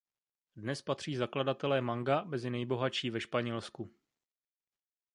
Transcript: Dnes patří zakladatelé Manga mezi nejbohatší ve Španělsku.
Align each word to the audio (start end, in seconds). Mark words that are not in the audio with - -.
Dnes 0.55 0.81
patří 0.81 1.15
zakladatelé 1.15 1.81
Manga 1.81 2.23
mezi 2.23 2.49
nejbohatší 2.49 3.09
ve 3.09 3.21
Španělsku. 3.21 3.91